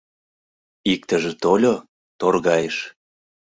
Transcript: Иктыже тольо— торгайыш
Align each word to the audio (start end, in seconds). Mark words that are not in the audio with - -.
Иктыже 0.91 1.31
тольо— 1.43 1.75
торгайыш 2.19 2.77